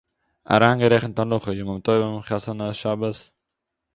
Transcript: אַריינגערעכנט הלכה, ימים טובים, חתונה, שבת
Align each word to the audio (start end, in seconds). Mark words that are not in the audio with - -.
אַריינגערעכנט 0.53 1.17
הלכה, 1.19 1.51
ימים 1.59 1.79
טובים, 1.85 2.21
חתונה, 2.27 2.73
שבת 2.79 3.17